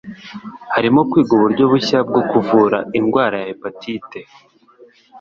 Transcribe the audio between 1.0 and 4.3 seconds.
kwigwa uburyo bushya bwo kuvura indwara ya hepatite